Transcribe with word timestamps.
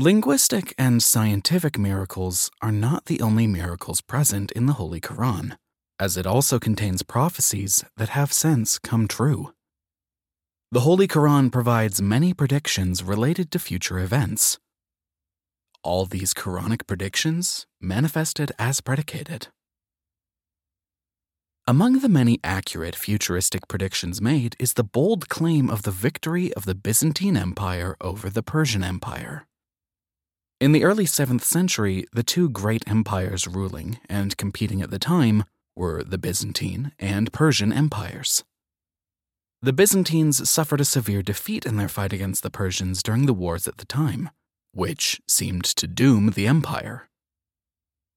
Linguistic 0.00 0.76
and 0.78 1.02
scientific 1.02 1.76
miracles 1.76 2.52
are 2.62 2.70
not 2.70 3.06
the 3.06 3.20
only 3.20 3.48
miracles 3.48 4.00
present 4.00 4.52
in 4.52 4.66
the 4.66 4.74
Holy 4.74 5.00
Quran, 5.00 5.56
as 5.98 6.16
it 6.16 6.24
also 6.24 6.60
contains 6.60 7.02
prophecies 7.02 7.84
that 7.96 8.10
have 8.10 8.32
since 8.32 8.78
come 8.78 9.08
true. 9.08 9.52
The 10.70 10.82
Holy 10.82 11.08
Quran 11.08 11.50
provides 11.50 12.00
many 12.00 12.32
predictions 12.32 13.02
related 13.02 13.50
to 13.50 13.58
future 13.58 13.98
events. 13.98 14.60
All 15.82 16.06
these 16.06 16.32
Quranic 16.32 16.86
predictions 16.86 17.66
manifested 17.80 18.52
as 18.56 18.80
predicated. 18.80 19.48
Among 21.66 21.98
the 21.98 22.08
many 22.08 22.38
accurate 22.44 22.94
futuristic 22.94 23.66
predictions 23.66 24.22
made 24.22 24.54
is 24.60 24.74
the 24.74 24.84
bold 24.84 25.28
claim 25.28 25.68
of 25.68 25.82
the 25.82 25.90
victory 25.90 26.54
of 26.54 26.66
the 26.66 26.76
Byzantine 26.76 27.36
Empire 27.36 27.96
over 28.00 28.30
the 28.30 28.44
Persian 28.44 28.84
Empire. 28.84 29.47
In 30.60 30.72
the 30.72 30.82
early 30.82 31.04
7th 31.04 31.42
century, 31.42 32.04
the 32.12 32.24
two 32.24 32.48
great 32.50 32.82
empires 32.88 33.46
ruling 33.46 34.00
and 34.08 34.36
competing 34.36 34.82
at 34.82 34.90
the 34.90 34.98
time 34.98 35.44
were 35.76 36.02
the 36.02 36.18
Byzantine 36.18 36.90
and 36.98 37.32
Persian 37.32 37.72
empires. 37.72 38.42
The 39.62 39.72
Byzantines 39.72 40.50
suffered 40.50 40.80
a 40.80 40.84
severe 40.84 41.22
defeat 41.22 41.64
in 41.64 41.76
their 41.76 41.88
fight 41.88 42.12
against 42.12 42.42
the 42.42 42.50
Persians 42.50 43.04
during 43.04 43.26
the 43.26 43.34
wars 43.34 43.68
at 43.68 43.78
the 43.78 43.84
time, 43.84 44.30
which 44.72 45.20
seemed 45.28 45.64
to 45.64 45.86
doom 45.86 46.30
the 46.30 46.48
empire. 46.48 47.08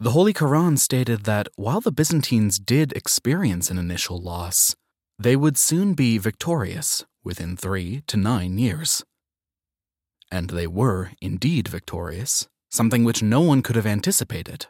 The 0.00 0.12
Holy 0.12 0.32
Quran 0.32 0.78
stated 0.78 1.24
that 1.24 1.48
while 1.56 1.82
the 1.82 1.92
Byzantines 1.92 2.58
did 2.58 2.92
experience 2.94 3.70
an 3.70 3.76
initial 3.76 4.18
loss, 4.18 4.74
they 5.18 5.36
would 5.36 5.58
soon 5.58 5.92
be 5.92 6.16
victorious 6.16 7.04
within 7.22 7.58
three 7.58 8.02
to 8.06 8.16
nine 8.16 8.56
years. 8.56 9.04
And 10.32 10.48
they 10.48 10.66
were 10.66 11.10
indeed 11.20 11.68
victorious, 11.68 12.48
something 12.70 13.04
which 13.04 13.22
no 13.22 13.42
one 13.42 13.60
could 13.60 13.76
have 13.76 13.86
anticipated. 13.86 14.66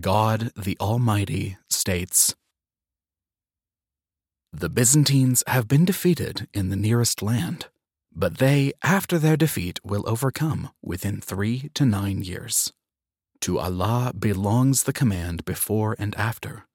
God 0.00 0.50
the 0.56 0.78
Almighty 0.80 1.58
states 1.68 2.34
The 4.50 4.70
Byzantines 4.70 5.44
have 5.46 5.68
been 5.68 5.84
defeated 5.84 6.48
in 6.54 6.70
the 6.70 6.76
nearest 6.76 7.20
land, 7.20 7.66
but 8.14 8.38
they, 8.38 8.72
after 8.82 9.18
their 9.18 9.36
defeat, 9.36 9.78
will 9.84 10.08
overcome 10.08 10.70
within 10.82 11.20
three 11.20 11.70
to 11.74 11.84
nine 11.84 12.22
years. 12.22 12.72
To 13.42 13.58
Allah 13.58 14.14
belongs 14.18 14.84
the 14.84 14.94
command 14.94 15.44
before 15.44 15.94
and 15.98 16.14
after, 16.16 16.66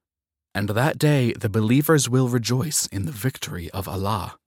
and 0.53 0.69
that 0.69 0.99
day 0.99 1.33
the 1.33 1.49
believers 1.49 2.07
will 2.07 2.29
rejoice 2.29 2.85
in 2.87 3.05
the 3.05 3.11
victory 3.11 3.71
of 3.71 3.87
Allah. 3.87 4.37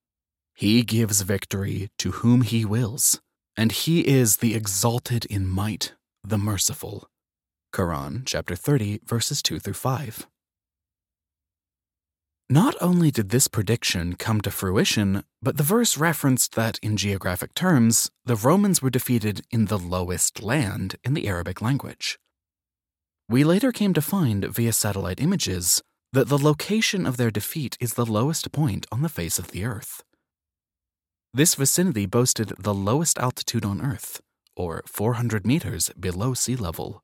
He 0.56 0.84
gives 0.84 1.20
victory 1.20 1.90
to 1.98 2.12
whom 2.12 2.40
He 2.40 2.64
wills, 2.64 3.20
and 3.58 3.70
He 3.70 4.06
is 4.06 4.38
the 4.38 4.54
exalted 4.54 5.26
in 5.26 5.46
might, 5.46 5.92
the 6.24 6.38
merciful. 6.38 7.10
Quran 7.74 8.22
chapter 8.24 8.56
30, 8.56 9.00
verses 9.04 9.42
2 9.42 9.58
through 9.58 9.74
5. 9.74 10.26
Not 12.48 12.74
only 12.80 13.10
did 13.10 13.28
this 13.28 13.48
prediction 13.48 14.14
come 14.14 14.40
to 14.40 14.50
fruition, 14.50 15.24
but 15.42 15.58
the 15.58 15.62
verse 15.62 15.98
referenced 15.98 16.54
that 16.54 16.78
in 16.82 16.96
geographic 16.96 17.52
terms, 17.52 18.10
the 18.24 18.36
Romans 18.36 18.80
were 18.80 18.88
defeated 18.88 19.42
in 19.50 19.66
the 19.66 19.78
lowest 19.78 20.42
land 20.42 20.96
in 21.04 21.12
the 21.12 21.28
Arabic 21.28 21.60
language. 21.60 22.18
We 23.28 23.44
later 23.44 23.72
came 23.72 23.92
to 23.92 24.00
find 24.00 24.46
via 24.46 24.72
satellite 24.72 25.20
images 25.20 25.82
that 26.14 26.30
the 26.30 26.38
location 26.38 27.04
of 27.04 27.18
their 27.18 27.30
defeat 27.30 27.76
is 27.78 27.92
the 27.92 28.06
lowest 28.06 28.52
point 28.52 28.86
on 28.90 29.02
the 29.02 29.10
face 29.10 29.38
of 29.38 29.48
the 29.48 29.66
Earth. 29.66 30.02
This 31.36 31.54
vicinity 31.54 32.06
boasted 32.06 32.54
the 32.58 32.72
lowest 32.72 33.18
altitude 33.18 33.66
on 33.66 33.82
Earth, 33.82 34.22
or 34.56 34.82
400 34.86 35.46
meters 35.46 35.90
below 36.00 36.32
sea 36.32 36.56
level. 36.56 37.02